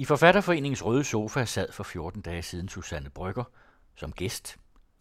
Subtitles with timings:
[0.00, 3.44] I Forfatterforeningens Røde Sofa sad for 14 dage siden Susanne Brygger
[3.96, 4.56] som gæst,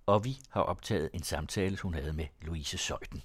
[0.05, 3.23] og vi har optaget en samtale, hun havde med Louise Søjden.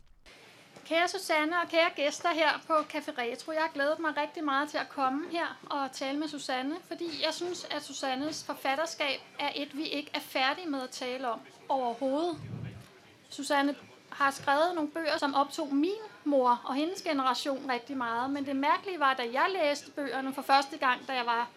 [0.87, 4.71] Kære Susanne og kære gæster her på Café Retro, jeg har glædet mig rigtig meget
[4.71, 9.51] til at komme her og tale med Susanne, fordi jeg synes, at Susannes forfatterskab er
[9.55, 12.37] et, vi ikke er færdige med at tale om overhovedet.
[13.31, 13.75] Susanne
[14.11, 18.57] har skrevet nogle bøger, som optog min mor og hendes generation rigtig meget, men det
[18.57, 21.49] mærkelige var, da jeg læste bøgerne for første gang, da jeg var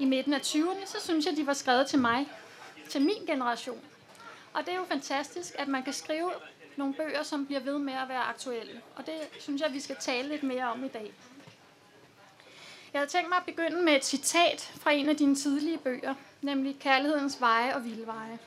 [0.00, 2.28] i midten af 20'erne, så synes jeg, de var skrevet til mig,
[2.88, 3.80] til min generation.
[4.52, 6.30] Og det er jo fantastisk, at man kan skrive
[6.76, 8.80] nogle bøger, som bliver ved med at være aktuelle.
[8.96, 11.12] Og det synes jeg, vi skal tale lidt mere om i dag.
[12.92, 16.14] Jeg havde tænkt mig at begynde med et citat fra en af dine tidlige bøger,
[16.42, 18.38] nemlig Kærlighedens veje og vildveje.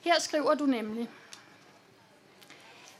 [0.00, 1.08] Her skriver du nemlig,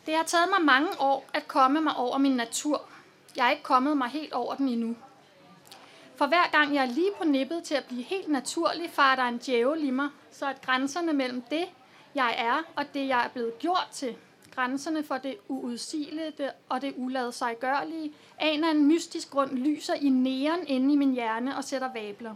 [0.07, 2.83] Det har taget mig mange år at komme mig over min natur.
[3.37, 4.97] Jeg er ikke kommet mig helt over den endnu.
[6.17, 9.23] For hver gang jeg er lige på nippet til at blive helt naturlig, farer der
[9.23, 11.65] en djævel i mig, så at grænserne mellem det,
[12.15, 14.17] jeg er, og det, jeg er blevet gjort til,
[14.55, 20.09] grænserne for det uudsigelige og det ulade sig gørlige, aner en mystisk grund lyser i
[20.09, 22.35] næren inde i min hjerne og sætter vabler.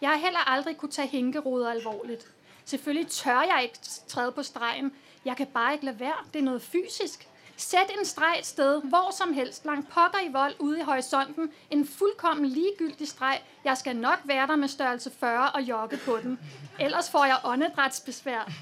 [0.00, 2.26] Jeg har heller aldrig kunne tage hænkeroder alvorligt.
[2.64, 3.78] Selvfølgelig tør jeg ikke
[4.08, 4.92] træde på stregen.
[5.24, 6.16] Jeg kan bare ikke lade være.
[6.32, 7.28] Det er noget fysisk.
[7.56, 11.52] Sæt en streg et sted, hvor som helst, langt pokker i vold ude i horisonten.
[11.70, 13.40] En fuldkommen ligegyldig streg.
[13.64, 16.38] Jeg skal nok være der med størrelse 40 og jogge på den.
[16.80, 18.52] Ellers får jeg åndedrætsbesvær.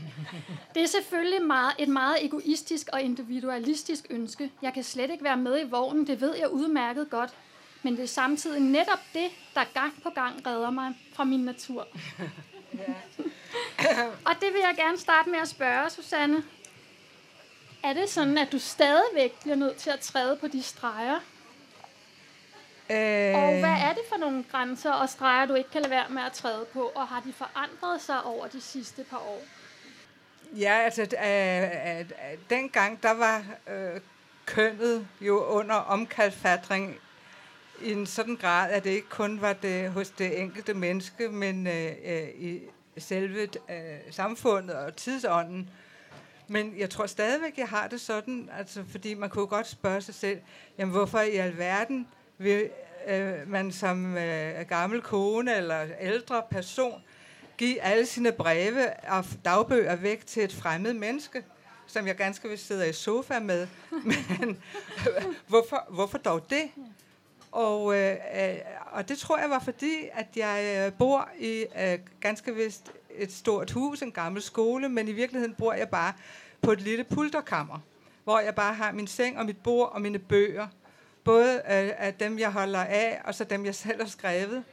[0.75, 4.53] Det er selvfølgelig meget, et meget egoistisk og individualistisk ønske.
[4.63, 7.31] Jeg kan slet ikke være med i vognen, det ved jeg udmærket godt.
[7.83, 11.87] Men det er samtidig netop det, der gang på gang redder mig fra min natur.
[14.29, 16.43] og det vil jeg gerne starte med at spørge, Susanne.
[17.85, 21.21] Er det sådan, at du stadigvæk bliver nødt til at træde på de streger?
[22.91, 23.35] Øh...
[23.35, 26.23] Og hvad er det for nogle grænser og streger, du ikke kan lade være med
[26.23, 26.93] at træde på?
[26.95, 29.43] Og har de forandret sig over de sidste par år?
[30.59, 34.01] Ja, altså øh, øh, dengang, der var øh,
[34.47, 36.97] kønnet jo under omkalfatring
[37.83, 41.67] i en sådan grad, at det ikke kun var det hos det enkelte menneske, men
[41.67, 42.61] øh, øh, i
[42.99, 45.71] selve øh, samfundet og tidsånden.
[46.53, 50.15] Men jeg tror stadigvæk, jeg har det sådan, altså, fordi man kunne godt spørge sig
[50.15, 50.39] selv,
[50.79, 52.09] jamen hvorfor i alverden
[52.39, 52.71] vil
[53.09, 57.03] øh, man som øh, gammel kone eller ældre person
[57.59, 61.45] give alle sine breve og dagbøger væk til et fremmed menneske,
[61.87, 63.67] som jeg ganske vist sidder i sofa med.
[64.39, 64.63] Men
[65.09, 66.71] øh, hvorfor, hvorfor dog det?
[67.53, 68.57] Og, øh, øh,
[68.93, 73.33] og det tror jeg var fordi, at jeg øh, bor i øh, ganske vist et
[73.33, 76.13] stort hus, en gammel skole, men i virkeligheden bor jeg bare
[76.63, 77.79] på et lille pulterkammer,
[78.25, 80.67] hvor jeg bare har min seng og mit bord og mine bøger.
[81.25, 84.65] Både øh, af dem, jeg holder af, og så dem, jeg selv har skrevet.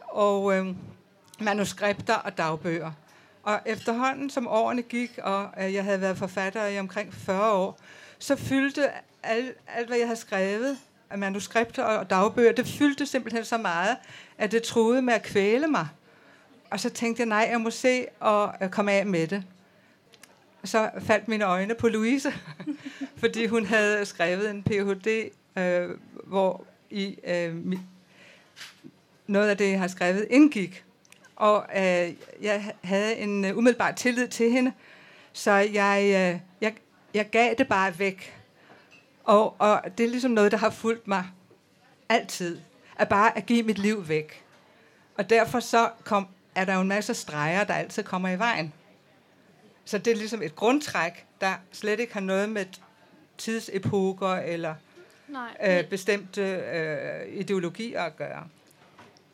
[0.00, 0.66] Og øh,
[1.40, 2.92] manuskripter og dagbøger.
[3.42, 7.78] Og efterhånden, som årene gik, og øh, jeg havde været forfatter i omkring 40 år,
[8.18, 8.90] så fyldte
[9.22, 10.78] alt, alt hvad jeg havde skrevet
[11.10, 13.96] af manuskripter og dagbøger, det fyldte simpelthen så meget,
[14.38, 15.88] at det troede med at kvæle mig.
[16.70, 19.44] Og så tænkte jeg, nej, jeg må se og øh, komme af med det.
[20.64, 22.32] Så faldt mine øjne på Louise,
[23.20, 25.90] fordi hun havde skrevet en Ph.D., øh,
[26.24, 27.76] hvor i øh,
[29.26, 30.84] noget af det, jeg har skrevet, indgik.
[31.36, 34.72] Og øh, jeg havde en uh, umiddelbar tillid til hende,
[35.32, 36.74] så jeg, øh, jeg,
[37.14, 38.34] jeg gav det bare væk.
[39.24, 41.24] Og, og det er ligesom noget, der har fulgt mig
[42.08, 42.58] altid.
[42.98, 44.44] At bare at give mit liv væk.
[45.18, 48.72] Og derfor så kom, er der jo en masse streger, der altid kommer i vejen.
[49.84, 52.64] Så det er ligesom et grundtræk, der slet ikke har noget med
[53.38, 54.74] tidsepoker eller
[55.28, 55.56] Nej.
[55.66, 58.48] Øh, bestemte øh, ideologier at gøre.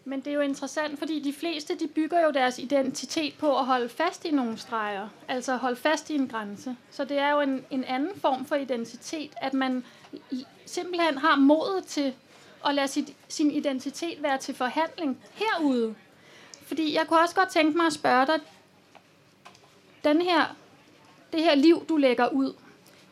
[0.04, 3.66] Men det er jo interessant, fordi de fleste de bygger jo deres identitet på at
[3.66, 6.76] holde fast i nogle streger, altså holde fast i en grænse.
[6.90, 9.84] Så det er jo en, en anden form for identitet, at man
[10.66, 12.14] simpelthen har modet til
[12.66, 15.94] at lade sit, sin identitet være til forhandling herude.
[16.72, 18.40] Fordi jeg kunne også godt tænke mig at spørge dig,
[20.04, 20.56] den her,
[21.32, 22.54] det her liv, du lægger ud,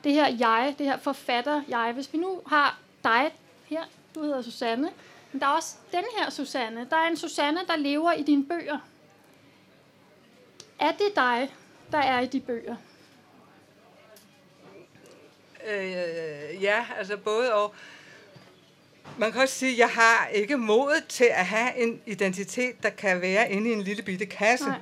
[0.05, 3.33] det her jeg, det her forfatter jeg, hvis vi nu har dig
[3.65, 3.85] her,
[4.15, 4.91] du hedder Susanne,
[5.33, 6.87] men der er også den her Susanne.
[6.91, 8.79] Der er en Susanne, der lever i dine bøger.
[10.79, 11.55] Er det dig,
[11.93, 12.77] der er i de bøger?
[15.67, 17.75] Øh, ja, altså både og.
[19.19, 22.91] Man kan også sige, at jeg har ikke modet til at have en identitet, der
[22.91, 24.67] kan være inde i en lille bitte kasse.
[24.67, 24.79] Nej.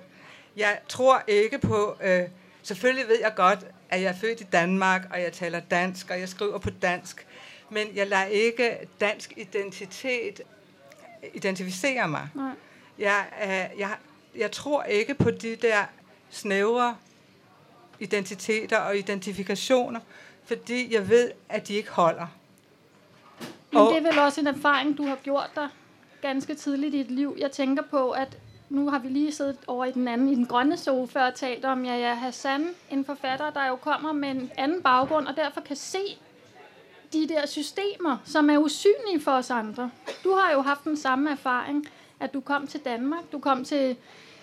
[0.56, 1.96] Jeg tror ikke på...
[2.02, 2.22] Øh,
[2.62, 3.58] selvfølgelig ved jeg godt,
[3.90, 7.26] at jeg er født i Danmark, og jeg taler dansk, og jeg skriver på dansk.
[7.70, 10.40] Men jeg lader ikke dansk identitet
[11.34, 12.28] identificere mig.
[12.34, 12.52] Nej.
[12.98, 13.90] Jeg, øh, jeg,
[14.36, 15.84] jeg tror ikke på de der
[16.30, 16.96] snævre
[18.00, 20.00] identiteter og identifikationer,
[20.44, 22.26] fordi jeg ved, at de ikke holder.
[23.72, 25.68] Men det er vel også en erfaring, du har gjort dig
[26.22, 27.36] ganske tidligt i dit liv.
[27.38, 28.38] Jeg tænker på, at
[28.68, 31.64] nu har vi lige siddet over i den anden, i den grønne sofa og talt
[31.64, 35.76] om Yahya Hassan, en forfatter, der jo kommer med en anden baggrund, og derfor kan
[35.76, 36.18] se
[37.12, 39.90] de der systemer, som er usynlige for os andre.
[40.24, 41.86] Du har jo haft den samme erfaring,
[42.20, 43.96] at du kom til Danmark, du kom til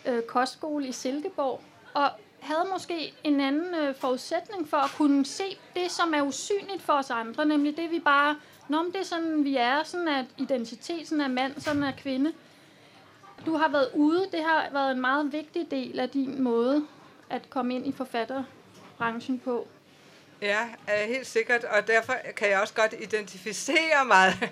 [0.06, 1.62] øh, kostskole i Silkeborg,
[1.94, 6.82] og havde måske en anden øh, forudsætning for at kunne se det, som er usynligt
[6.82, 8.36] for os andre, nemlig det, vi bare,
[8.70, 12.34] Nå, men det er sådan, vi er, sådan at identiteten er mand, sådan er kvinde.
[13.46, 16.88] Du har været ude, det har været en meget vigtig del af din måde
[17.30, 19.68] at komme ind i forfatterbranchen på.
[20.42, 24.52] Ja, øh, helt sikkert, og derfor kan jeg også godt identificere mig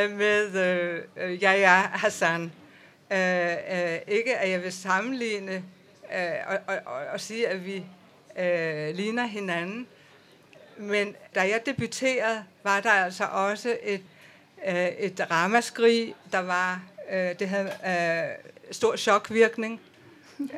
[0.00, 0.54] øh, med
[1.16, 2.52] øh, Yahya Hassan.
[3.12, 5.64] Øh, øh, ikke at jeg vil sammenligne
[6.14, 7.76] øh, og, og, og, og sige, at vi
[8.38, 9.86] øh, ligner hinanden,
[10.78, 14.02] men da jeg debuterede, var der altså også et,
[14.66, 16.82] øh, et ramaskrig, der var,
[17.12, 19.80] øh, det havde øh, stor chokvirkning.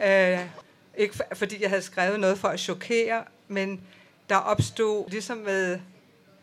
[0.06, 0.38] øh,
[0.96, 3.80] ikke for, fordi jeg havde skrevet noget for at chokere, men
[4.28, 5.80] der opstod, ligesom med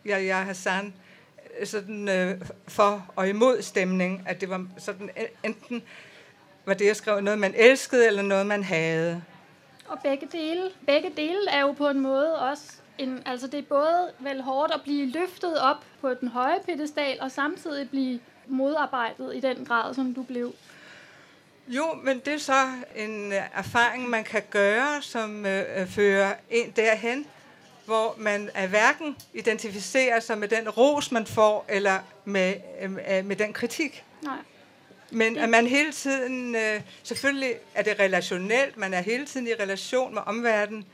[0.06, 0.94] Yahya Hassan,
[1.64, 5.10] sådan øh, for og imod stemning, at det var sådan
[5.44, 5.84] enten
[6.66, 9.24] var det, jeg skrev, noget man elskede, eller noget man havde.
[9.88, 12.64] Og begge dele, begge dele er jo på en måde også
[12.98, 17.18] en, altså det er både vel hårdt at blive løftet op på den høje pedestal,
[17.22, 20.54] og samtidig blive modarbejdet i den grad, som du blev.
[21.68, 26.34] Jo, men det er så en øh, erfaring, man kan gøre, som øh, øh, fører
[26.50, 27.26] en derhen,
[27.86, 33.36] hvor man er hverken identificerer sig med den ros, man får, eller med, øh, med
[33.36, 34.04] den kritik.
[34.22, 34.38] Nej.
[35.12, 39.54] Men at man hele tiden, øh, selvfølgelig er det relationelt, man er hele tiden i
[39.54, 40.86] relation med omverdenen,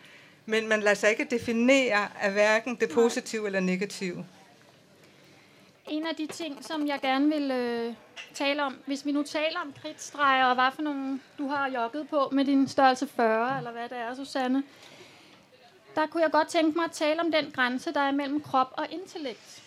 [0.45, 4.25] men man lader sig ikke definere af hverken det positive eller negative.
[5.87, 7.93] En af de ting, som jeg gerne vil øh,
[8.33, 12.09] tale om, hvis vi nu taler om kridtstreger, og hvad for nogle du har jogget
[12.09, 14.63] på med din størrelse 40, eller hvad det er, Susanne,
[15.95, 18.73] der kunne jeg godt tænke mig at tale om den grænse, der er mellem krop
[18.77, 19.63] og intellekt.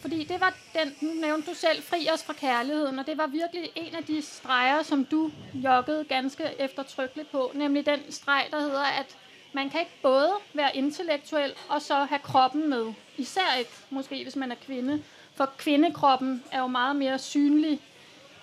[0.00, 3.26] Fordi det var den, nu nævnte du selv, fri os fra kærligheden, og det var
[3.26, 8.60] virkelig en af de streger, som du joggede ganske eftertrykkeligt på, nemlig den streg, der
[8.60, 9.16] hedder, at
[9.52, 12.92] man kan ikke både være intellektuel og så have kroppen med.
[13.16, 15.02] Især ikke, måske hvis man er kvinde.
[15.34, 17.80] For kvindekroppen er jo meget mere synlig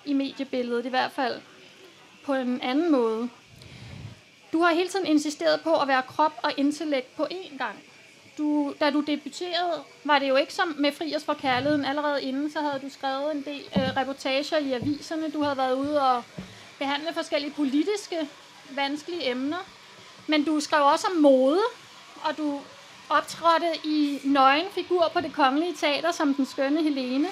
[0.04, 1.40] i mediebilledet, i hvert fald
[2.24, 3.28] på en anden måde.
[4.52, 7.82] Du har hele tiden insisteret på at være krop og intellekt på én gang.
[8.38, 11.84] Du, da du debuterede, var det jo ikke som med Friers for kærligheden.
[11.84, 15.30] Allerede inden, så havde du skrevet en del øh, reportager i aviserne.
[15.30, 16.24] Du havde været ude og
[16.78, 18.28] behandle forskellige politiske,
[18.70, 19.77] vanskelige emner.
[20.28, 21.60] Men du skrev også om mode,
[22.24, 22.60] og du
[23.10, 27.28] optrådte i nøgen figur på det kongelige teater som den skønne Helene.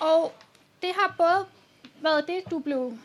[0.00, 0.32] Og
[0.82, 1.46] det har både
[2.00, 2.98] været det, du blev,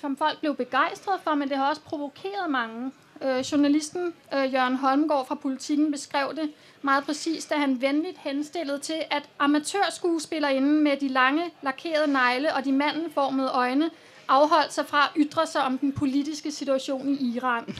[0.00, 2.92] som folk blev begejstret for, men det har også provokeret mange.
[3.22, 6.52] Øh, journalisten øh, Jørgen Holmgaard fra Politiken beskrev det
[6.82, 12.64] meget præcist, da han venligt henstillede til, at amatørskuespillerinden med de lange, lakerede negle og
[12.64, 13.90] de mandenformede øjne
[14.28, 17.76] afholdt sig fra at ytre sig om den politiske situation i Iran.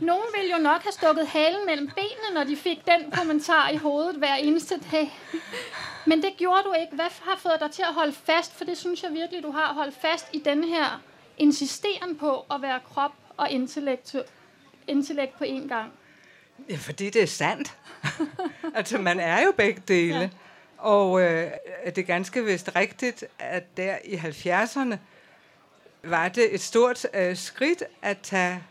[0.00, 3.76] Nogen ville jo nok have stukket halen mellem benene, når de fik den kommentar i
[3.76, 5.18] hovedet hver eneste dag.
[6.06, 6.94] Men det gjorde du ikke.
[6.94, 8.54] Hvad har fået dig til at holde fast?
[8.54, 11.02] For det synes jeg virkelig, du har holdt fast i den her
[11.38, 14.16] insisteren på at være krop og intellekt,
[14.86, 15.92] intellekt på én gang.
[16.70, 17.76] Ja, fordi det er sandt.
[18.74, 20.18] altså, man er jo begge dele.
[20.18, 20.28] Ja.
[20.78, 21.50] Og øh,
[21.86, 24.96] det er ganske vist rigtigt, at der i 70'erne
[26.06, 28.62] var det et stort øh, skridt at tage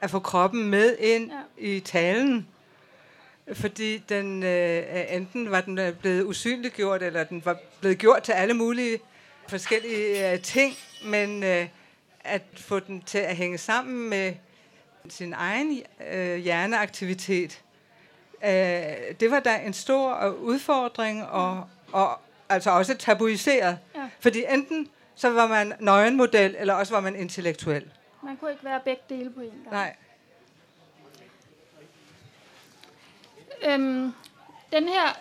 [0.00, 1.66] at få kroppen med ind ja.
[1.68, 2.46] i talen.
[3.52, 8.32] Fordi den øh, enten var den øh, blevet usynliggjort, eller den var blevet gjort til
[8.32, 8.98] alle mulige
[9.48, 10.74] forskellige øh, ting,
[11.04, 11.68] men øh,
[12.20, 14.34] at få den til at hænge sammen med
[15.08, 17.62] sin egen øh, hjerneaktivitet,
[18.44, 18.50] øh,
[19.20, 23.78] det var da en stor udfordring, og, og altså også tabuiseret.
[23.94, 24.08] Ja.
[24.20, 27.92] Fordi enten så var man nøgenmodel, eller også var man intellektuel.
[28.22, 29.70] Man kunne ikke være begge dele på en gang.
[29.70, 29.96] Nej.
[33.62, 34.12] Øhm,
[34.72, 35.18] den her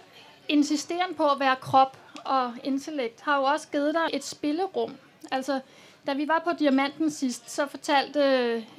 [0.47, 4.95] insisteren på at være krop og intellekt har jo også givet dig et spillerum.
[5.31, 5.59] Altså,
[6.07, 8.19] da vi var på Diamanten sidst, så fortalte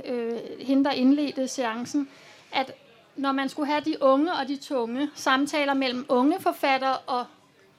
[0.05, 2.09] øh, hende, der indledte seancen,
[2.53, 2.73] at
[3.17, 7.27] når man skulle have de unge og de tunge samtaler mellem unge forfattere og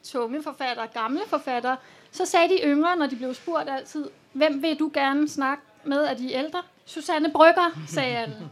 [0.03, 1.77] tunge forfattere, gamle forfattere,
[2.11, 6.03] så sagde de yngre, når de blev spurgt altid, hvem vil du gerne snakke med
[6.03, 6.63] af de ældre?
[6.85, 8.49] Susanne Brygger, sagde alle.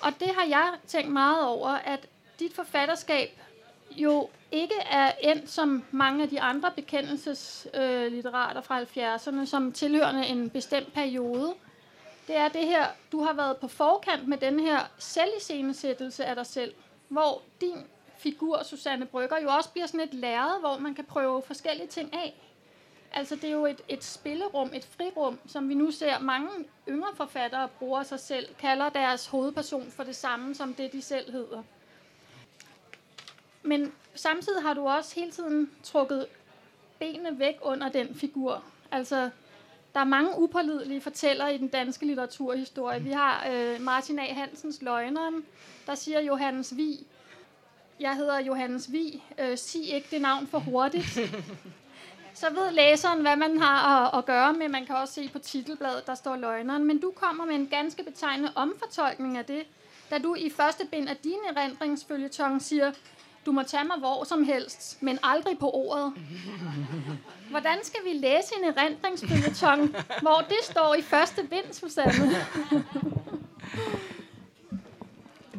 [0.00, 2.06] Og det har jeg tænkt meget over, at
[2.38, 3.40] dit forfatterskab
[3.90, 10.50] jo ikke er endt som mange af de andre bekendelsesliterater fra 70'erne, som tilhørende en
[10.50, 11.54] bestemt periode.
[12.26, 16.46] Det er det her, du har været på forkant med den her selviscenesættelse af dig
[16.46, 16.74] selv,
[17.08, 17.84] hvor din
[18.26, 22.14] figur, Susanne Brygger, jo også bliver sådan et lærred, hvor man kan prøve forskellige ting
[22.14, 22.34] af.
[23.12, 26.48] Altså det er jo et, et spillerum, et frirum, som vi nu ser mange
[26.88, 31.32] yngre forfattere bruger sig selv, kalder deres hovedperson for det samme som det, de selv
[31.32, 31.62] hedder.
[33.62, 36.26] Men samtidig har du også hele tiden trukket
[36.98, 38.62] benene væk under den figur.
[38.90, 39.30] Altså,
[39.94, 43.02] der er mange upålidelige fortællere i den danske litteraturhistorie.
[43.02, 44.32] Vi har øh, Martin A.
[44.32, 45.44] Hansens Løgneren,
[45.86, 47.06] der siger Johannes Vi.
[48.00, 49.22] Jeg hedder Johannes Vi.
[49.38, 51.18] Øh, sig ikke det navn for hurtigt.
[52.34, 54.68] Så ved læseren, hvad man har at, at gøre med.
[54.68, 56.84] Man kan også se på titelbladet, der står Løgneren.
[56.84, 59.62] Men du kommer med en ganske betegnende omfortolkning af det,
[60.10, 62.92] da du i første bind af din erindringsfølgetong siger,
[63.46, 66.12] du må tage mig hvor som helst, men aldrig på ordet.
[67.50, 72.36] Hvordan skal vi læse en erindringsfølgetong, hvor det står i første bind, Susanne?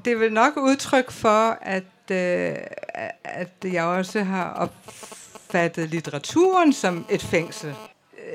[0.06, 2.56] Det er vel nok udtryk for, at, øh,
[3.24, 7.76] at jeg også har opfattet litteraturen som et fængsel.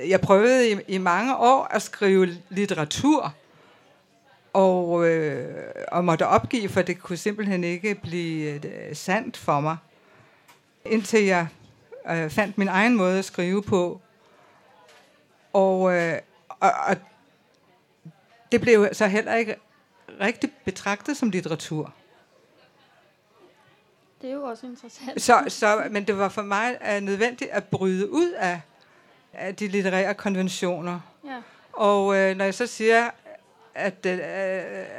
[0.08, 3.34] Jeg prøvede i, i mange år at skrive litteratur,
[4.52, 9.76] og, øh, og måtte opgive, for det kunne simpelthen ikke blive øh, sandt for mig.
[10.84, 11.46] Indtil jeg
[12.10, 14.00] øh, fandt min egen måde at skrive på.
[15.52, 16.96] Og, øh, og, og
[18.52, 19.56] det blev så heller ikke
[20.20, 21.94] rigtig betragtet som litteratur.
[24.22, 25.22] Det er jo også interessant.
[25.22, 28.60] Så, så, men det var for mig uh, nødvendigt at bryde ud af,
[29.32, 31.00] af de litterære konventioner.
[31.24, 31.42] Ja.
[31.72, 33.10] Og uh, når jeg så siger,
[33.74, 34.18] at, uh,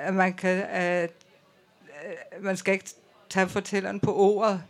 [0.08, 2.90] at man kan, uh, man skal ikke
[3.30, 4.64] tage fortælleren på ordet,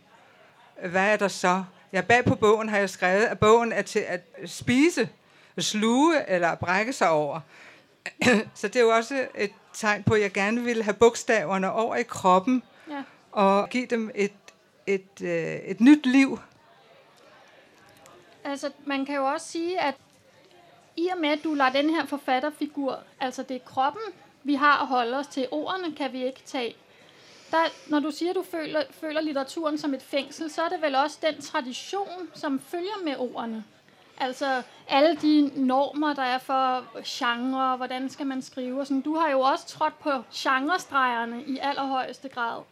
[0.86, 1.64] hvad er der så?
[1.92, 5.08] Ja, bag på bogen har jeg skrevet, at bogen er til at spise,
[5.58, 7.40] sluge eller brække sig over.
[8.54, 11.96] så det er jo også et tegn på, at jeg gerne vil have bogstaverne over
[11.96, 13.02] i kroppen ja.
[13.32, 14.32] og give dem et,
[14.86, 16.38] et, øh, et nyt liv.
[18.44, 19.94] Altså, man kan jo også sige, at
[20.96, 24.02] i og med, at du lader den her forfatterfigur, altså det er kroppen,
[24.42, 26.76] vi har at holde os til, ordene kan vi ikke tage.
[27.50, 30.82] Der, når du siger, at du føler, føler litteraturen som et fængsel, så er det
[30.82, 33.64] vel også den tradition, som følger med ordene.
[34.18, 39.00] Altså alle de normer, der er for genre, hvordan skal man skrive og sådan.
[39.00, 42.62] Du har jo også trådt på genrestregerne i allerhøjeste grad.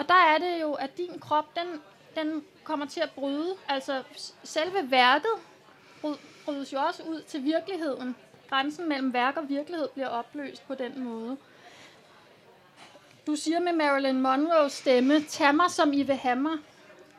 [0.00, 1.80] Og der er det jo, at din krop, den,
[2.16, 3.54] den kommer til at bryde.
[3.68, 4.02] Altså
[4.44, 5.30] selve værket
[6.44, 8.16] brydes jo også ud til virkeligheden.
[8.48, 11.36] Grænsen mellem værk og virkelighed bliver opløst på den måde.
[13.26, 16.58] Du siger med Marilyn Monroes stemme, tag mig som I vil have mig.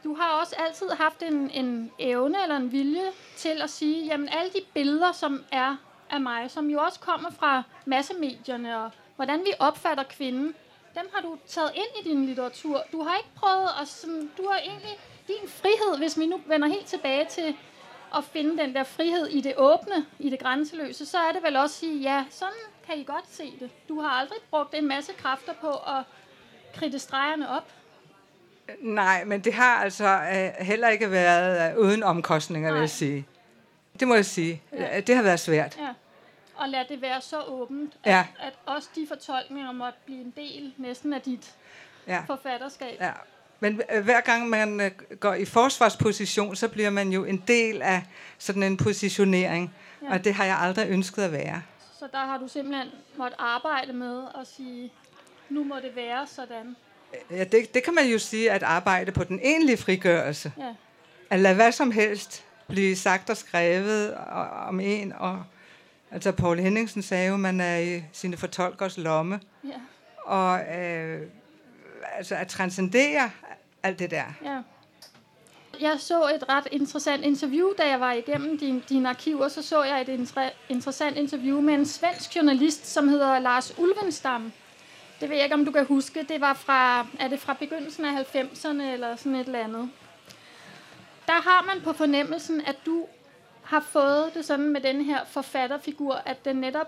[0.04, 4.30] Du har også altid haft en, en evne eller en vilje til at sige, jamen
[4.30, 5.76] alle de billeder, som er
[6.10, 10.56] af mig, som jo også kommer fra massemedierne og hvordan vi opfatter kvinden,
[10.96, 12.84] dem har du taget ind i din litteratur.
[12.92, 16.68] Du har ikke prøvet at, sådan, du har egentlig din frihed, hvis vi nu vender
[16.68, 17.56] helt tilbage til
[18.18, 21.56] at finde den der frihed i det åbne, i det grænseløse, så er det vel
[21.56, 22.54] også at sige, ja, sådan
[22.88, 23.70] kan I godt se det.
[23.90, 26.04] Du har aldrig brugt en masse kræfter på at
[26.76, 27.72] kridte stregerne op.
[28.80, 30.20] Nej, men det har altså
[30.60, 32.74] uh, heller ikke været uh, uden omkostninger, Nej.
[32.74, 33.28] vil jeg sige.
[34.00, 34.62] Det må jeg sige.
[34.74, 35.00] Ja.
[35.00, 35.78] Det har været svært.
[35.80, 35.94] Ja.
[36.62, 38.26] Og lad det være så åbent, at, ja.
[38.40, 41.56] at også de fortolkninger måtte blive en del næsten af dit
[42.08, 42.24] ja.
[42.28, 42.98] forfatterskab.
[43.02, 43.12] Ja.
[43.60, 47.82] Men uh, hver gang man uh, går i forsvarsposition, så bliver man jo en del
[47.82, 48.04] af
[48.38, 49.76] sådan en positionering.
[50.04, 50.14] Ja.
[50.14, 51.62] Og det har jeg aldrig ønsket at være.
[52.00, 52.88] Så der har du simpelthen
[53.18, 54.92] måttet arbejde med at sige,
[55.50, 56.76] nu må det være sådan.
[57.32, 60.54] Ja, det, det kan man jo sige, at arbejde på den egentlige frigørelse.
[60.58, 60.76] Ja.
[61.30, 64.18] At lade hvad som helst blive sagt og skrevet
[64.68, 65.14] om en.
[65.14, 65.44] Og,
[66.12, 69.40] altså, Paul Henningsen sagde jo, at man er i sine fortolkers lomme.
[69.64, 69.70] Ja.
[70.26, 71.22] Og øh,
[72.18, 73.32] altså, at transcendere
[73.84, 74.24] alt det der.
[74.44, 74.62] Ja.
[75.82, 79.48] Jeg så et ret interessant interview, da jeg var igennem din, dine arkiver.
[79.48, 84.52] Så så jeg et inter- interessant interview med en svensk journalist, som hedder Lars Ulvenstam
[85.22, 86.26] det ved jeg ikke, om du kan huske.
[86.30, 89.90] Det var fra, er det fra begyndelsen af 90'erne eller sådan et eller andet.
[91.26, 93.06] Der har man på fornemmelsen, at du
[93.64, 96.88] har fået det sådan med den her forfatterfigur, at den netop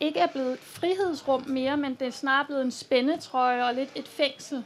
[0.00, 3.90] ikke er blevet et frihedsrum mere, men det er snarere blevet en spændetrøje og lidt
[3.94, 4.64] et fængsel.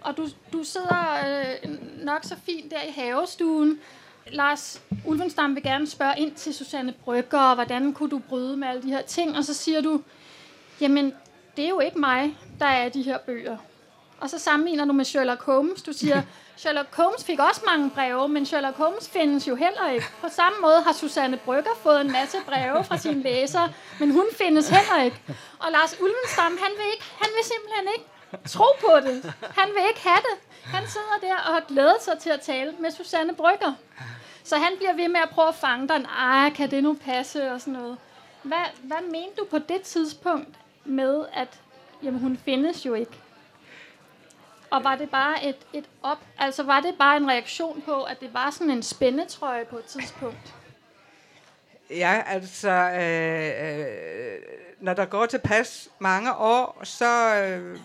[0.00, 1.70] Og du, du sidder øh,
[2.04, 3.80] nok så fint der i havestuen,
[4.26, 8.68] Lars Ulfenstam vil gerne spørge ind til Susanne Brygger, og hvordan kunne du bryde med
[8.68, 9.36] alle de her ting?
[9.36, 10.02] Og så siger du,
[10.80, 11.14] jamen,
[11.56, 13.56] det er jo ikke mig, der er de her bøger.
[14.20, 15.82] Og så sammenligner du med Sherlock Holmes.
[15.82, 16.22] Du siger,
[16.56, 20.06] Sherlock Holmes fik også mange breve, men Sherlock Holmes findes jo heller ikke.
[20.20, 24.24] På samme måde har Susanne Brygger fået en masse breve fra sine læsere, men hun
[24.38, 25.20] findes heller ikke.
[25.58, 28.06] Og Lars Ulvenstam, han vil, ikke, han vil simpelthen ikke
[28.48, 29.32] tro på det.
[29.58, 30.36] Han vil ikke have det.
[30.64, 33.72] Han sidder der og har glædet sig til at tale med Susanne Brygger.
[34.44, 36.06] Så han bliver ved med at prøve at fange dig.
[36.18, 37.52] Ej, kan det nu passe?
[37.52, 37.96] Og sådan noget.
[38.42, 40.48] Hvad, hvad mente du på det tidspunkt
[40.84, 41.48] med, at
[42.02, 43.12] jamen, hun findes jo ikke?
[44.74, 48.20] Og var det bare et, et op, altså var det bare en reaktion på, at
[48.20, 50.54] det var sådan en spændetrøje på et tidspunkt?
[51.90, 53.86] Ja, altså, øh, øh,
[54.80, 57.78] når der går tilpas mange år, så øh,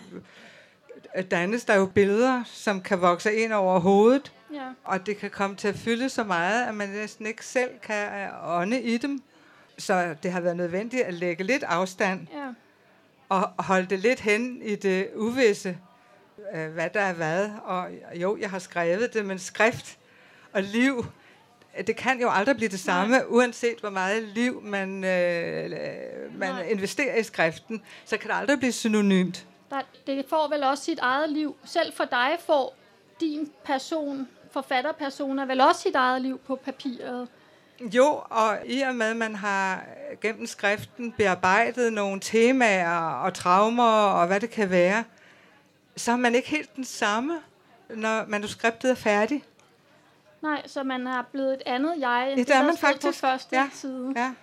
[1.30, 4.32] dannes der jo billeder, som kan vokse ind over hovedet.
[4.52, 4.68] Ja.
[4.84, 8.20] Og det kan komme til at fylde så meget, at man næsten ikke selv kan
[8.20, 9.22] øh, ånde i dem.
[9.78, 12.26] Så det har været nødvendigt at lægge lidt afstand.
[12.32, 12.48] Ja.
[13.28, 15.78] Og holde det lidt hen i det uvisse,
[16.54, 17.48] øh, hvad der er hvad.
[17.64, 19.98] Og jo, jeg har skrevet det, men skrift
[20.52, 21.06] og liv,
[21.86, 23.24] det kan jo aldrig blive det samme, Nej.
[23.28, 25.70] uanset hvor meget liv man, øh,
[26.38, 29.46] man investerer i skriften, så kan det aldrig blive synonymt.
[29.70, 31.56] Der, det får vel også sit eget liv.
[31.64, 32.76] Selv for dig får
[33.20, 37.28] din person, forfatterpersoner, vel også sit eget liv på papiret.
[37.80, 39.84] Jo, og i og med, at man har
[40.20, 45.04] gennem skriften bearbejdet nogle temaer og traumer og hvad det kan være,
[45.96, 47.40] så er man ikke helt den samme,
[47.88, 49.44] når manuskriptet er færdigt.
[50.42, 53.22] Nej, så man er blevet et andet jeg, end det, det er man faktisk.
[53.22, 53.68] på første ja.
[53.72, 54.12] side.
[54.16, 54.34] Ja.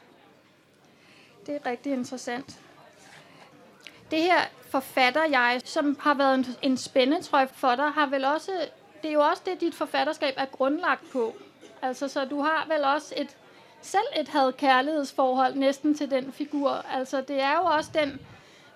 [1.46, 2.60] Det er rigtig interessant.
[4.12, 4.40] Det her
[4.70, 8.52] forfatter jeg, som har været en, en spændetrøj for dig, har vel også,
[9.02, 11.36] det er jo også det, dit forfatterskab er grundlagt på.
[11.82, 13.38] Altså, så du har vel også et,
[13.82, 16.70] selv et had kærlighedsforhold næsten til den figur.
[16.70, 18.20] Altså, det er jo også den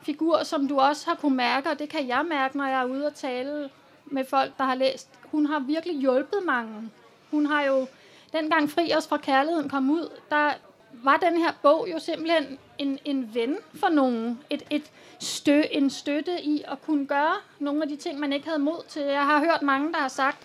[0.04, 2.86] figur, som du også har kunne mærke, og det kan jeg mærke, når jeg er
[2.86, 3.70] ude og tale
[4.06, 5.10] med folk, der har læst.
[5.26, 6.92] Hun har virkelig hjulpet mange.
[7.32, 7.88] Hun har jo,
[8.34, 10.52] dengang Fri os fra kærligheden kom ud, der
[10.94, 14.40] var den her bog jo simpelthen en, en ven for nogen.
[14.50, 18.48] Et, et stø, en støtte i at kunne gøre nogle af de ting, man ikke
[18.48, 19.02] havde mod til.
[19.02, 20.38] Jeg har hørt mange, der har sagt,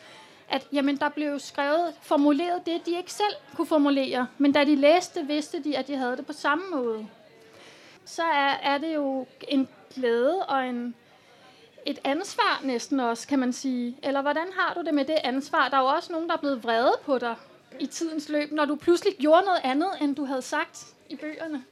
[0.48, 4.26] at jamen, der blev skrevet, formuleret det, de ikke selv kunne formulere.
[4.38, 7.08] Men da de læste, vidste de, at de havde det på samme måde.
[8.06, 10.94] Så er, er det jo en glæde og en,
[11.86, 13.96] et ansvar næsten også, kan man sige.
[14.02, 15.68] Eller hvordan har du det med det ansvar?
[15.68, 17.34] Der er jo også nogen, der er blevet vrede på dig
[17.80, 21.64] i tidens løb, når du pludselig gjorde noget andet, end du havde sagt i bøgerne.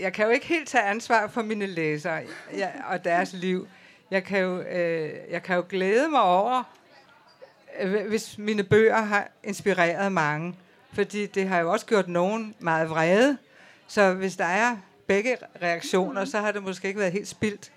[0.00, 2.22] Jeg kan jo ikke helt tage ansvar for mine læsere
[2.52, 3.68] ja, og deres liv.
[4.10, 6.62] Jeg kan, jo, øh, jeg kan jo glæde mig over,
[7.80, 10.56] øh, hvis mine bøger har inspireret mange.
[10.92, 13.38] Fordi det har jo også gjort nogen meget vrede.
[13.86, 17.72] Så hvis der er begge reaktioner, så har det måske ikke været helt spildt.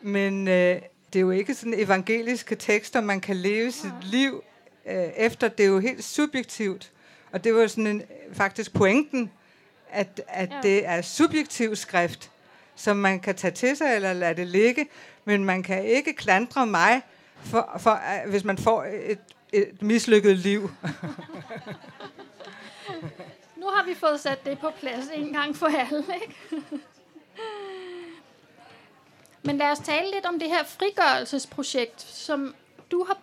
[0.00, 4.44] Men øh, det er jo ikke sådan evangeliske tekster, man kan leve sit liv
[4.86, 5.48] øh, efter.
[5.48, 6.92] Det er jo helt subjektivt.
[7.32, 9.30] Og det var sådan en, faktisk pointen,
[9.90, 10.60] at, at ja.
[10.62, 12.30] det er subjektiv skrift,
[12.76, 14.86] som man kan tage til sig eller lade det ligge,
[15.24, 17.02] men man kan ikke klandre mig,
[17.36, 19.18] for, for, uh, hvis man får et,
[19.52, 20.70] et mislykket liv.
[23.62, 26.36] nu har vi fået sat det på plads en gang for alle, ikke?
[29.42, 32.54] Men lad os tale lidt om det her frigørelsesprojekt, som
[32.90, 33.18] du har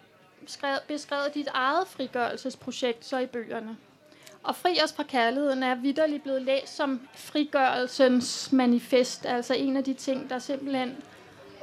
[0.47, 3.77] skrevet, beskrevet dit eget frigørelsesprojekt så i bøgerne.
[4.43, 9.83] Og Fri os fra kærligheden er vidderligt blevet læst som frigørelsens manifest, altså en af
[9.83, 10.97] de ting, der simpelthen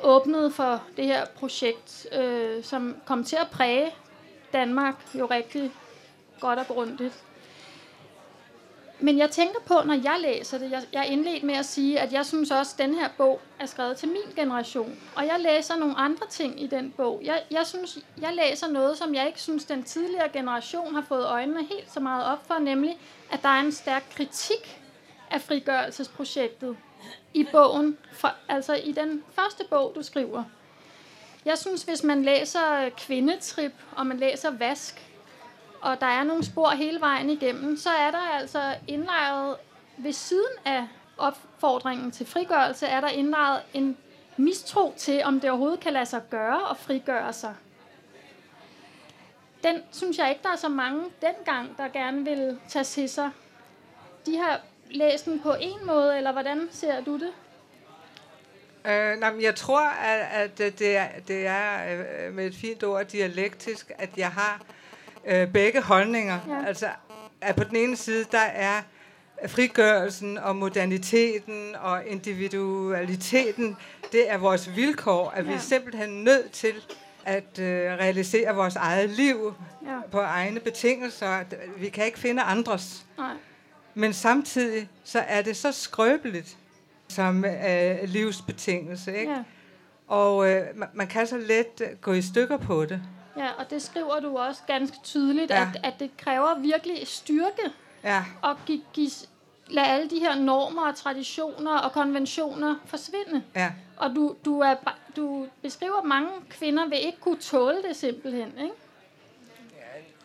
[0.03, 3.91] åbnede for det her projekt, øh, som kom til at præge
[4.53, 5.73] Danmark jo rigtig
[6.41, 7.26] godt og grundigt.
[9.01, 12.13] Men jeg tænker på, når jeg læser det, jeg, jeg indledt med at sige, at
[12.13, 14.99] jeg synes også, at den her bog er skrevet til min generation.
[15.15, 17.21] Og jeg læser nogle andre ting i den bog.
[17.25, 21.27] Jeg, jeg synes, jeg læser noget, som jeg ikke synes, den tidligere generation har fået
[21.27, 22.99] øjnene helt så meget op for, nemlig,
[23.31, 24.81] at der er en stærk kritik
[25.31, 26.77] af frigørelsesprojektet
[27.35, 30.45] i bogen, for, altså i den første bog, du skriver.
[31.45, 35.16] Jeg synes, hvis man læser Kvindetrip, og man læser Vask,
[35.87, 39.57] og der er nogle spor hele vejen igennem, så er der altså indlejret
[39.97, 40.87] ved siden af
[41.19, 43.97] opfordringen til frigørelse, er der indlejret en
[44.37, 47.55] mistro til, om det overhovedet kan lade sig gøre at frigøre sig.
[49.65, 53.31] Den synes jeg ikke, der er så mange dengang, der gerne vil tage til sig.
[54.27, 57.33] De har læst den på en måde, eller hvordan ser du det?
[58.85, 62.85] Øh, nej, men jeg tror, at, at det er, det er øh, med et fint
[62.85, 64.63] ord dialektisk, at jeg har
[65.27, 66.39] øh, begge holdninger.
[66.49, 66.67] Ja.
[66.67, 66.87] Altså,
[67.41, 68.83] at på den ene side, der er
[69.47, 73.77] frigørelsen og moderniteten og individualiteten,
[74.13, 75.49] det er vores vilkår, at ja.
[75.49, 76.73] vi er simpelthen nødt til
[77.25, 79.55] at øh, realisere vores eget liv
[79.87, 79.99] Ja.
[80.11, 81.29] på egne betingelser.
[81.29, 83.07] At Vi kan ikke finde andres.
[83.19, 83.33] Nej.
[83.95, 86.57] Men samtidig så er det så skrøbeligt
[87.09, 89.19] som øh, livsbetingelse.
[89.19, 89.33] Ikke?
[89.33, 89.43] Ja.
[90.09, 93.03] Og øh, man, man kan så let øh, gå i stykker på det.
[93.37, 95.63] Ja, og det skriver du også ganske tydeligt, Ja.
[95.75, 97.63] at, at det kræver virkelig styrke
[98.05, 99.11] Ja, at give, give,
[99.69, 103.43] lade alle de her normer og traditioner og konventioner forsvinde.
[103.55, 103.73] ja.
[103.97, 104.75] Og du, du, er,
[105.17, 108.75] du beskriver, at mange kvinder vil ikke kunne tåle det simpelthen, ikke?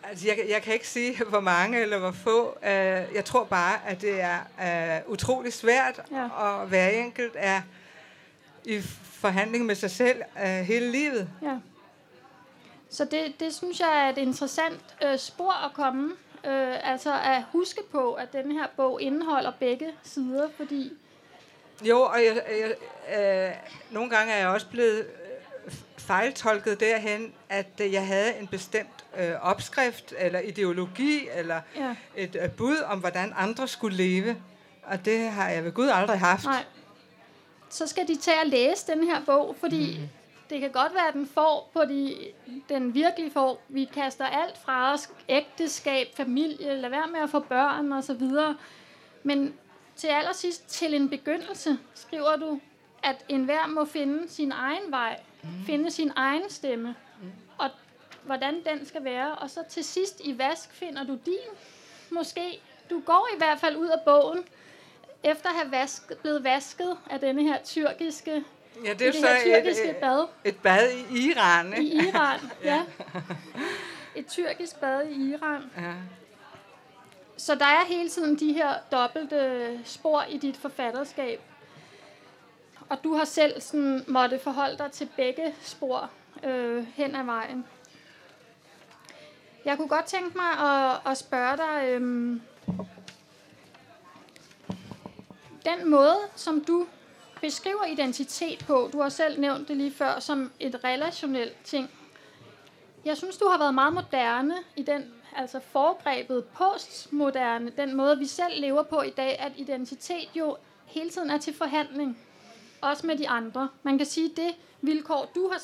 [0.03, 2.57] Altså, jeg, jeg kan ikke sige, hvor mange eller hvor få.
[2.61, 2.67] Uh,
[3.15, 6.29] jeg tror bare, at det er uh, utrolig svært, Ja.
[6.29, 7.61] og hver enkelt er
[8.65, 11.29] i forhandling med sig selv uh, hele livet.
[11.41, 11.55] Ja.
[12.91, 16.11] Så det, det synes jeg er et interessant øh, spor at komme.
[16.45, 20.91] Øh, altså at huske på, at den her bog indeholder begge sider, fordi
[21.83, 22.75] Jo, og jeg, jeg,
[23.49, 23.53] øh,
[23.91, 24.99] nogle gange er jeg også blevet
[25.65, 31.95] øh, fejltolket derhen, at øh, jeg havde en bestemt øh, opskrift, eller ideologi, eller Ja.
[32.15, 34.37] et øh, bud om, hvordan andre skulle leve.
[34.83, 36.45] Og det har jeg ved Gud aldrig haft.
[36.45, 36.63] nej,
[37.69, 40.09] så skal de tage og læse den her bog, fordi mm.
[40.51, 42.15] Det kan godt være, at den får på de,
[42.69, 43.61] den virkelige får.
[43.69, 48.13] Vi kaster alt fra os, ægteskab, familie, lad være med at få børn og så
[48.13, 48.57] videre.
[49.23, 49.53] Men
[49.95, 52.59] til allersidst, til en begyndelse, skriver du,
[53.03, 55.49] at enhver må finde sin egen vej, mm.
[55.65, 57.31] finde sin egen stemme, mm.
[57.57, 57.69] og
[58.23, 59.35] hvordan den skal være.
[59.35, 61.57] Og så til sidst i vask finder du din,
[62.11, 62.61] måske.
[62.89, 64.43] Du går i hvert fald ud af bogen,
[65.23, 68.43] efter at have vask, blevet vasket af denne her tyrkiske,
[68.83, 71.73] Ja, det i er det så et, bad et bad i Iran.
[71.73, 71.83] Ikke?
[71.83, 72.39] i Iran.
[72.63, 72.83] ja.
[74.15, 75.61] Et tyrkisk bad i Iran.
[75.77, 75.93] Ja.
[77.37, 81.41] Så der er hele tiden de her dobbelte spor i dit forfatterskab.
[82.89, 86.09] Og du har selv sådan måtte forholde dig til begge spor
[86.43, 87.65] øh, hen ad vejen.
[89.65, 92.41] Jeg kunne godt tænke mig at, at spørge dig, øhm,
[95.65, 96.87] den måde, som du
[97.41, 101.89] beskriver identitet på, du har selv nævnt det lige før, som et relationelt ting.
[103.05, 108.25] Jeg synes, du har været meget moderne i den, altså foregrebet postmoderne, den måde, vi
[108.25, 112.17] selv lever på i dag, at identitet jo hele tiden er til forhandling.
[112.81, 113.69] Også med de andre.
[113.83, 115.61] Man kan sige, det vilkår, du har,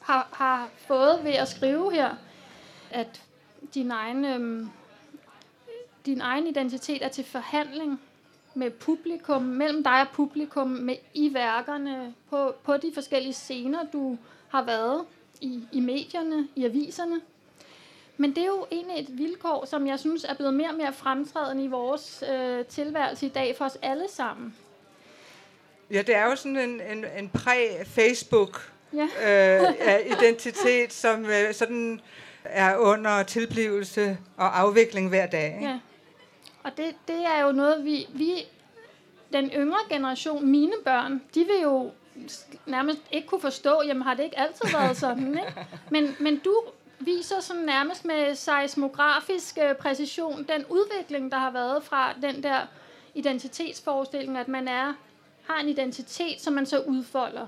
[0.00, 2.14] har, har fået ved at skrive her,
[2.90, 3.22] at
[3.74, 4.70] din egen, øhm,
[6.06, 8.00] din egen identitet er til forhandling
[8.54, 14.18] med publikum, mellem dig og publikum, med i værkerne, på, på de forskellige scener, du
[14.48, 15.04] har været
[15.40, 17.20] i, i medierne, i aviserne.
[18.16, 20.92] Men det er jo egentlig et vilkår, som jeg synes er blevet mere og mere
[20.92, 24.54] fremtrædende i vores øh, tilværelse i dag for os alle sammen.
[25.90, 29.08] ja, det er jo sådan en, en, en præ-Facebook Ja,
[29.62, 29.74] øh,
[30.18, 32.00] identitet, som øh, sådan
[32.44, 35.54] er under tilblivelse og afvikling hver dag.
[35.54, 35.66] Ikke?
[35.68, 35.78] ja.
[36.62, 38.32] Og det, det er jo noget, vi, vi,
[39.32, 41.90] den yngre generation, mine børn, de vil jo
[42.66, 45.66] nærmest ikke kunne forstå, jamen har det ikke altid været sådan, ikke?
[45.90, 46.62] Men, men du
[46.98, 52.60] viser sådan nærmest med seismografisk øh, præcision den udvikling, der har været fra den der
[53.14, 54.94] identitetsforestilling, at man er
[55.46, 57.46] har en identitet, som man så udfolder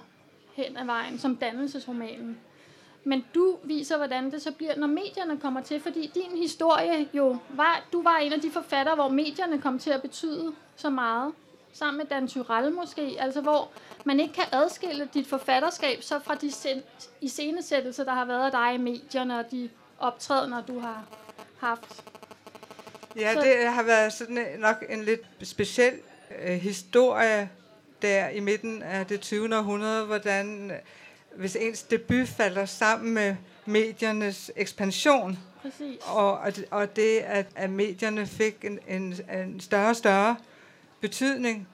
[0.52, 2.38] hen ad vejen, som dannelsesromanen.
[3.04, 7.36] Men du viser, hvordan det så bliver, når medierne kommer til, fordi din historie jo
[7.50, 11.32] var, du var en af de forfattere, hvor medierne kom til at betyde så meget,
[11.72, 13.70] sammen med Dan Tyrell måske, altså hvor
[14.04, 16.52] man ikke kan adskille dit forfatterskab så fra de
[17.20, 21.04] iscenesættelser, der har været af dig i medierne, og de optrædener, du har
[21.58, 22.02] haft.
[23.16, 25.92] Ja, Så- det har været sådan nok en lidt speciel
[26.44, 27.50] øh, historie
[28.02, 29.56] der i midten af det 20.
[29.56, 30.72] århundrede, hvordan
[31.36, 35.96] hvis ens debut falder sammen med mediernes ekspansion, Præcis.
[36.06, 36.38] og,
[36.70, 40.36] og, det- at, at medierne fik en, en, en større og større
[41.00, 41.68] betydning,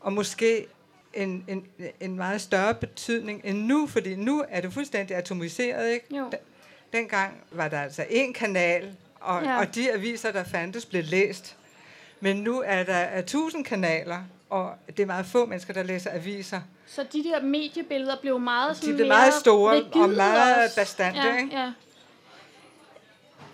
[0.00, 0.66] og måske
[1.14, 1.66] en, en,
[2.00, 6.16] en meget større betydning end nu, fordi nu er det fuldstændig atomiseret, ikke?
[6.16, 6.24] Jo.
[6.24, 6.38] Den-
[6.92, 9.58] Dengang var der altså én kanal, og, ja.
[9.58, 11.56] og de aviser, der fandtes, blev læst.
[12.20, 14.18] Men nu er der er tusind kanaler,
[14.50, 16.60] og det er meget få mennesker, der læser aviser.
[16.86, 20.76] Så de der mediebilleder blev meget sådan De blev meget store og meget også.
[20.76, 21.58] bastante, ja, ikke?
[21.58, 21.72] Ja.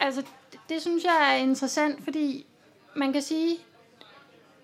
[0.01, 0.23] Altså,
[0.53, 2.47] det, det synes jeg er interessant, fordi
[2.95, 3.59] man kan sige,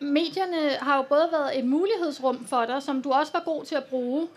[0.00, 3.74] medierne har jo både været et mulighedsrum for dig, som du også var god til
[3.74, 4.28] at bruge,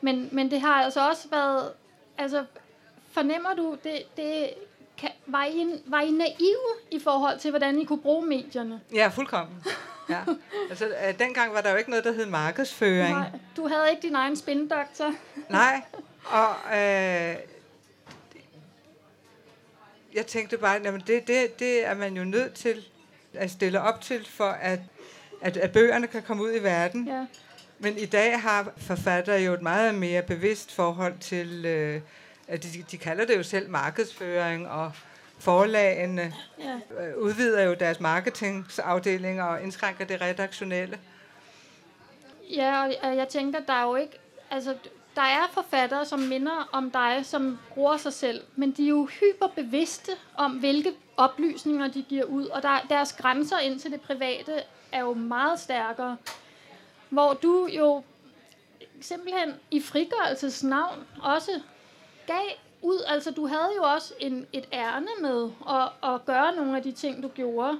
[0.00, 1.72] men, men det har altså også været,
[2.18, 2.44] altså
[3.12, 4.50] fornemmer du, det, det
[5.00, 8.80] kan, var, I, var I naive i forhold til, hvordan I kunne bruge medierne?
[8.94, 9.56] Ja, fuldkommen.
[10.08, 10.20] Ja.
[10.70, 13.14] Altså, øh, dengang var der jo ikke noget, der hed markedsføring.
[13.14, 15.14] Nej, du havde ikke din egen spindoktor.
[15.48, 15.82] Nej,
[16.24, 17.36] og øh,
[20.14, 22.84] jeg tænkte bare, at det, det, det er man jo nødt til
[23.34, 24.80] at stille op til, for at,
[25.40, 27.08] at, at bøgerne kan komme ud i verden.
[27.08, 27.26] Ja.
[27.78, 32.00] Men i dag har forfattere jo et meget mere bevidst forhold til, øh,
[32.56, 34.92] de, de kalder det jo selv markedsføring, og
[35.38, 36.80] forlagene Ja.
[37.04, 40.98] øh, udvider jo deres marketingsafdelinger og indskrænker det redaktionelle.
[42.50, 44.18] Ja, og jeg tænker, der er jo ikke...
[44.50, 44.74] Altså,
[45.16, 49.06] der er forfattere, som minder om dig, som bruger sig selv, men de er jo
[49.06, 54.62] hyperbevidste om, hvilke oplysninger de giver ud, og der, deres grænser ind til det private
[54.92, 56.16] er jo meget stærkere.
[57.08, 58.02] Hvor du jo
[59.00, 61.50] simpelthen i frigørelses navn også
[62.30, 62.46] gav
[62.82, 66.82] ud, altså du havde jo også en, et ærne med at, at gøre nogle af
[66.82, 67.78] de ting, du gjorde,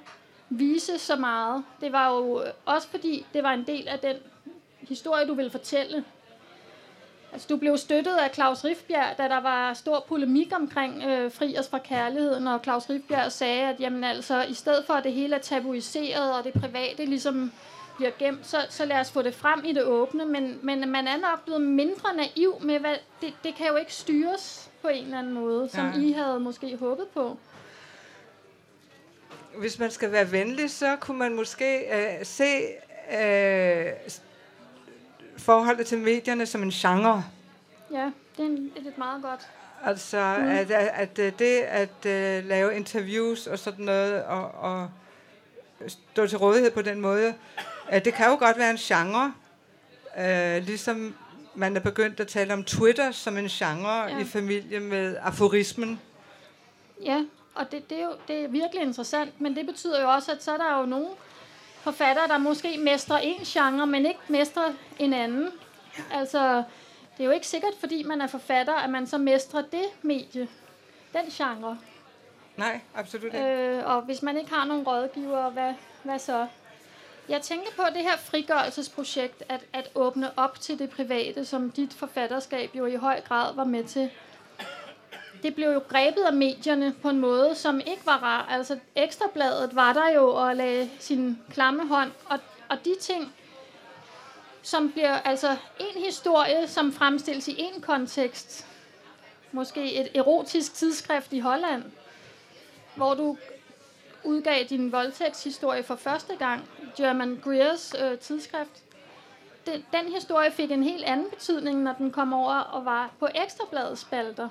[0.50, 1.64] vise så meget.
[1.80, 4.16] Det var jo også fordi, det var en del af den
[4.80, 6.04] historie, du ville fortælle.
[7.32, 11.58] Altså, du blev støttet af Claus Rifbjerg, da der var stor polemik omkring øh, Fri
[11.58, 15.12] os fra kærligheden, og Claus Rifbjerg sagde, at jamen, altså, i stedet for, at det
[15.12, 17.52] hele er tabuiseret, og det private ligesom
[18.00, 20.24] bliver gemt, så, så lad os få det frem i det åbne.
[20.24, 23.94] Men, men man er nok blevet mindre naiv med, hvad det, det kan jo ikke
[23.94, 25.96] styres på en eller anden måde, som Nej.
[25.96, 27.38] I havde måske håbet på.
[29.58, 32.58] Hvis man skal være venlig, så kunne man måske øh, se
[33.18, 33.92] øh,
[35.38, 37.24] forholdet til medierne som en genre.
[37.92, 39.48] Ja, det er, en, det er et meget godt.
[39.84, 44.90] Altså, at, at, at øh, det at uh, lave interviews og sådan noget, og, og
[45.88, 47.34] stå til rådighed på den måde,
[47.98, 49.34] det kan jo godt være en genre.
[50.16, 51.14] Uh, ligesom
[51.54, 54.18] man er begyndt at tale om Twitter som en genre ja.
[54.18, 56.00] i familie med aforismen.
[57.04, 57.24] Ja,
[57.54, 60.42] og det, det, er jo det er virkelig interessant, men det betyder jo også, at
[60.42, 61.08] så er der jo nogle
[61.80, 65.48] forfattere, der måske mestrer en genre, men ikke mestrer en anden.
[66.12, 66.56] Altså,
[67.16, 70.48] det er jo ikke sikkert, fordi man er forfatter, at man så mestrer det medie,
[71.12, 71.78] den genre.
[72.56, 73.38] Nej, absolut ikke.
[73.38, 76.46] Øh, og hvis man ikke har nogen rådgiver, hvad, hvad så?
[77.30, 81.94] Jeg tænker på det her frigørelsesprojekt, at, at åbne op til det private, som dit
[81.94, 84.10] forfatterskab jo i høj grad var med til.
[85.42, 88.46] Det blev jo grebet af medierne på en måde, som ikke var rar.
[88.50, 92.38] Altså, Ekstrabladet var der jo og lagde sin klamme hånd, og,
[92.68, 93.34] og de ting,
[94.62, 98.66] som bliver altså en historie, som fremstilles i en kontekst,
[99.52, 101.84] måske et erotisk tidsskrift i Holland,
[102.94, 103.36] hvor du
[104.24, 108.82] udgav din voldtægtshistorie for første gang, German Greers øh, tidsskrift.
[109.66, 113.28] Den, den historie fik en helt anden betydning, når den kom over og var på
[113.34, 114.48] ekstrabladets spalter.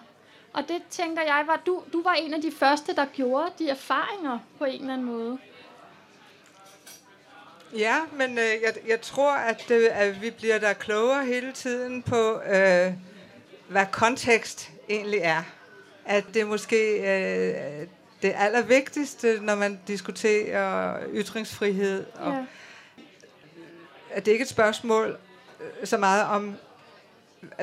[0.54, 3.69] Og det tænker jeg, var du, du var en af de første, der gjorde de
[3.69, 5.38] erfaringer på en eller anden måde.
[7.78, 12.04] Ja, men øh, jeg, jeg tror, at, øh, at vi bliver der klogere hele tiden
[12.04, 12.93] på, øh,
[13.67, 15.43] hvad kontekst egentlig er.
[16.06, 17.88] At det måske øh,
[18.21, 22.05] det allervigtigste, når man diskuterer ytringsfrihed.
[22.15, 22.45] Og Ja.
[24.12, 25.17] at det ikke er et spørgsmål
[25.82, 26.55] øh, så meget om,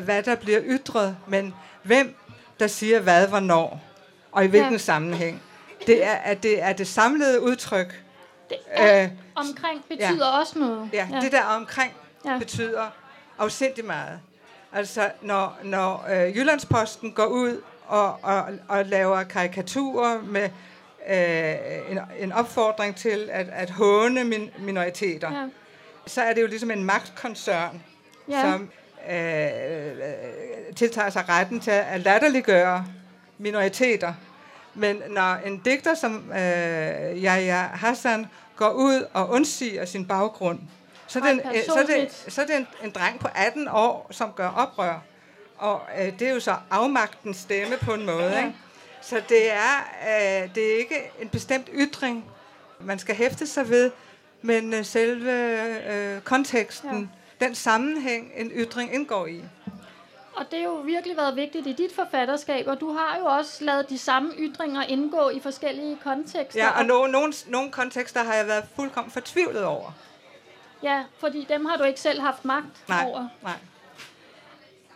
[0.02, 2.14] hvad der bliver ytret, men hvem
[2.60, 3.80] der siger hvad, hvornår,
[4.32, 4.78] og i hvilken Ja.
[4.78, 5.42] sammenhæng.
[5.86, 8.02] Det er, at det er det samlede udtryk,
[8.50, 10.90] Det er, Øh, omkring betyder også noget.
[10.92, 11.92] Ja, ja, det der omkring
[12.24, 12.32] Ja.
[12.32, 12.38] ja.
[12.38, 12.86] betyder
[13.38, 14.20] afsindig meget.
[14.72, 20.48] Altså, når, når øh, Jyllandsposten går ud og, og, og laver karikaturer med
[21.10, 25.48] øh, en, en opfordring til at, at håne min, minoriteter, ja.
[26.06, 27.82] Så er det jo ligesom en magtkoncern,
[28.28, 28.40] Ja.
[28.42, 28.70] som
[29.10, 32.86] øh, tiltager sig retten til at latterliggøre
[33.38, 34.14] minoriteter.
[34.74, 36.36] Men når en digter som øh,
[37.24, 40.58] Yahya Hassan går ud og undsiger sin baggrund,
[41.06, 43.68] så er det, en, så er det, så er det en, en dreng på 18
[43.68, 44.98] år, som gør oprør.
[45.58, 48.36] Og øh, det er jo så afmagtens stemme på en måde.
[48.38, 48.54] Ikke?
[49.02, 52.24] Så det er, øh, det er ikke en bestemt ytring,
[52.80, 53.90] man skal hæfte sig ved,
[54.42, 55.32] men øh, selve
[55.92, 57.46] øh, konteksten, ja.
[57.46, 59.44] den sammenhæng, en ytring indgår i.
[60.36, 63.64] Og det har jo virkelig været vigtigt i dit forfatterskab, og du har jo også
[63.64, 66.64] lavet de samme ytringer indgå i forskellige kontekster.
[66.64, 69.92] Ja, og nogle, nogle, nogle kontekster har jeg været fuldkommen fortvivlet over.
[70.82, 73.28] ja, fordi dem har du ikke selv haft magt Nej, over.
[73.42, 73.52] nej.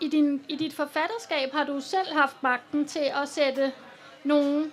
[0.00, 3.72] I, din, I dit forfatterskab har du selv haft magten til at sætte
[4.24, 4.72] nogle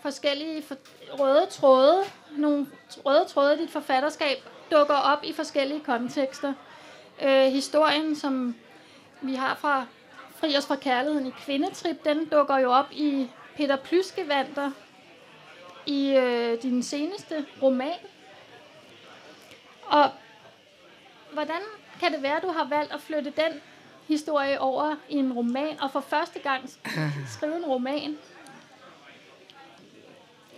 [0.00, 0.76] forskellige for,
[1.12, 2.02] røde tråde,
[2.36, 2.66] nogle
[3.04, 4.36] røde tråde i dit forfatterskab
[4.72, 6.54] dukker op i forskellige kontekster.
[7.22, 8.56] Øh, historien, som
[9.22, 9.86] vi har fra
[10.36, 14.70] Fri os fra kærligheden i kvindetrip, den dukker jo op i Peter Plyskevanter
[15.86, 17.98] i øh, din seneste roman.
[19.86, 20.10] Og
[21.32, 21.60] hvordan
[22.00, 23.60] kan det være, at du har valgt at flytte den
[24.08, 26.70] historie over i en roman, og for første gang
[27.36, 28.16] skrive en roman?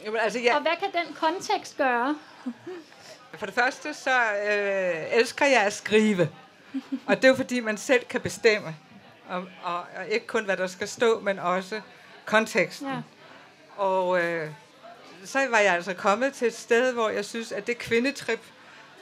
[0.05, 2.17] Jamen, altså, ja, Og hvad kan den kontekst gøre?
[3.35, 6.29] for det første, så øh, elsker jeg at skrive.
[7.07, 8.77] Og det er jo fordi, man selv kan bestemme.
[9.29, 11.81] Og, og, og ikke kun, hvad der skal stå, men også
[12.25, 12.89] konteksten.
[12.89, 12.97] Ja.
[13.77, 14.51] Og øh,
[15.25, 18.41] så var jeg altså kommet til et sted, hvor jeg synes, at det kvindetrip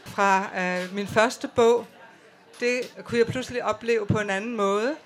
[0.04, 1.86] fra øh, min første bog,
[2.60, 4.96] det kunne jeg pludselig opleve på en anden måde,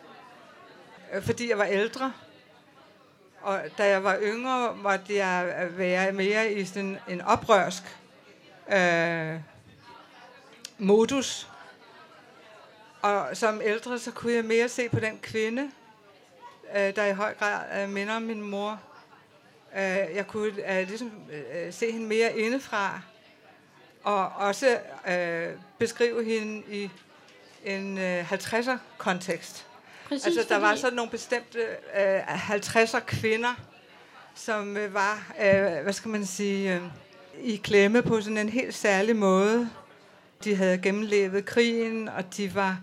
[1.12, 2.12] øh, fordi jeg var ældre.
[3.40, 7.82] Og da jeg var yngre, måtte jeg øh, være mere i sådan en oprørsk
[8.72, 9.40] øh,
[10.78, 11.48] modus.
[13.02, 15.70] Og som ældre, så kunne jeg mere se på den kvinde,
[16.76, 18.80] øh, der i høj grad øh, minder om min mor.
[19.76, 19.80] Øh,
[20.14, 23.00] jeg kunne øh, ligesom øh, se hende mere indefra,
[24.02, 26.90] og også øh, beskrive hende i
[27.64, 29.66] en øh, 50'er-kontekst.
[30.08, 31.58] Præcis, Altså, der var fordi- sådan nogle bestemte
[31.98, 33.54] øh, 50'er kvinder,
[34.34, 36.82] som øh, var, øh, hvad skal man sige, øh,
[37.42, 39.70] i klemme på sådan en helt særlig måde.
[40.44, 42.78] De havde gennemlevet krigen, og de var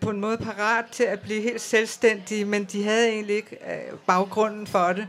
[0.00, 3.98] på en måde parat til at blive helt selvstændige, men de havde egentlig ikke øh,
[4.06, 5.08] baggrunden for det.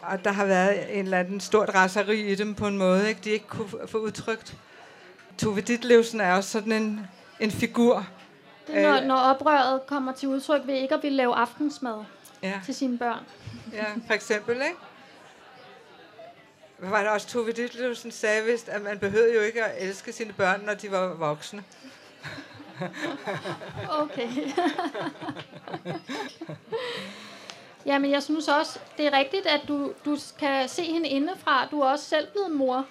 [0.00, 3.20] Og der har været en eller anden stort raseri i dem på en måde, ikke?
[3.24, 4.56] de ikke kunne få udtrykt.
[5.38, 7.06] Tove Ditlevsen er også sådan en,
[7.40, 8.06] en figur.
[8.66, 12.04] Det når, øh, når oprøret kommer til udtryk ved ikke at ville lave aftensmad
[12.42, 12.60] Ja.
[12.64, 13.24] til sine børn.
[13.72, 14.76] Ja, for eksempel, ikke?
[16.78, 20.12] Hvad var det også, Tove Ditlevsen sagde vist, at man behøvede jo ikke at elske
[20.12, 21.64] sine børn, når de var voksne.
[23.88, 24.28] Okay.
[27.86, 31.66] Jamen, jeg synes også, det er rigtigt, at du, du kan se hende indefra.
[31.70, 32.86] Du er også selv blevet mor,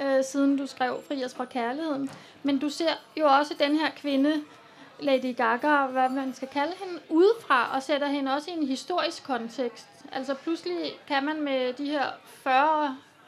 [0.00, 2.10] øh, siden du skrev Fri os fra kærligheden.
[2.42, 4.42] Men du ser jo også den her kvinde,
[5.00, 9.24] Lady Gaga, hvad man skal kalde hende, udefra, og sætter hende også i en historisk
[9.24, 9.86] kontekst.
[10.12, 12.06] Altså pludselig kan man med de her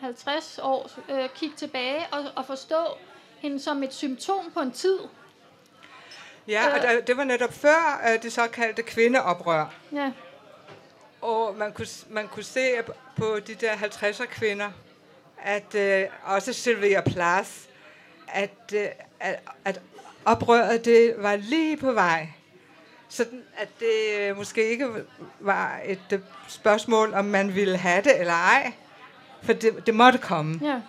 [0.02, 2.76] 40-50 år øh, kigge tilbage og, og forstå
[3.38, 4.98] hende som et symptom på en tid.
[6.48, 6.82] Ja, og Øh.
[6.82, 9.66] der, det var netop før uh, det såkaldte kvindeoprør.
[9.92, 10.12] Ja.
[11.20, 12.68] Og man kunne, man kunne se
[13.16, 14.70] på de der 50'er kvinder,
[15.46, 17.50] at uh, også Sylvia Plath,
[18.28, 18.80] at, uh,
[19.20, 19.80] at, at
[20.24, 22.28] oprøret det var lige på vej.
[23.08, 24.88] Sådan at det øh, måske ikke
[25.40, 28.72] var et øh, spørgsmål, om man ville have det eller ej.
[29.42, 30.60] For det, det måtte komme.
[30.62, 30.80] Ja.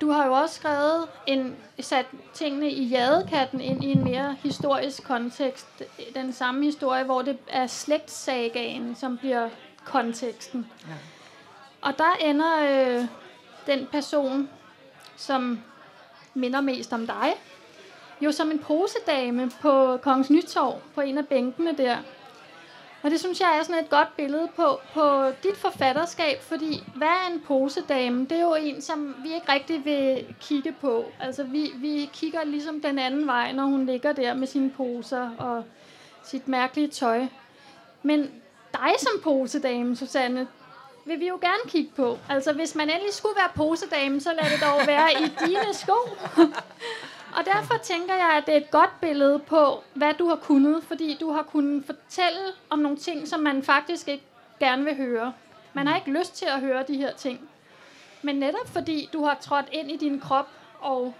[0.00, 5.04] Du har jo også skrevet en, sat tingene i jadekatten ind i en mere historisk
[5.04, 5.82] kontekst.
[6.14, 9.48] Den samme historie, hvor det er slægtssagaen, som bliver
[9.84, 10.66] konteksten.
[10.88, 10.94] Ja.
[11.86, 13.04] Og der ender øh,
[13.66, 14.50] den person,
[15.16, 15.60] som
[16.34, 17.34] minder mest om dig,
[18.20, 21.96] jo som en posedame på Kongens Nytorv, på en af bænkene der.
[23.02, 27.08] Og det synes jeg er sådan et godt billede på, på dit forfatterskab, fordi hvad
[27.08, 28.20] er en posedame?
[28.24, 31.04] Det er jo en, som vi ikke rigtig vil kigge på.
[31.20, 35.30] Altså vi, vi kigger ligesom den anden vej, når hun ligger der med sine poser
[35.38, 35.64] og
[36.24, 37.26] sit mærkelige tøj.
[38.02, 38.30] Men
[38.72, 40.46] dig som posedame, Susanne,
[41.06, 42.18] vil vi jo gerne kigge på.
[42.28, 45.96] Altså hvis man endelig skulle være posedame, så lad det dog være i dine sko.
[47.36, 50.84] Og derfor tænker jeg, at det er et godt billede på, hvad du har kunnet,
[50.84, 54.24] fordi du har kunnet fortælle om nogle ting, som man faktisk ikke
[54.60, 55.32] gerne vil høre.
[55.72, 57.48] Man har ikke lyst til at høre de her ting.
[58.22, 60.48] Men netop fordi du har trådt ind i din krop
[60.80, 61.14] og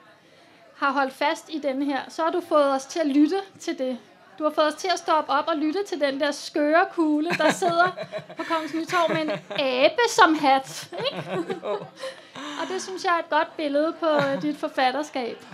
[0.77, 3.79] har holdt fast i den her, så har du fået os til at lytte til
[3.79, 3.99] det.
[4.38, 7.31] Du har fået os til at stoppe op og lytte til den der skøre kugle,
[7.31, 7.88] der sidder
[8.37, 10.90] på Kongens Nytorv med en abe som hat.
[10.92, 11.31] Ikke?
[12.35, 15.44] og det synes jeg er et godt billede på øh, dit forfatterskab.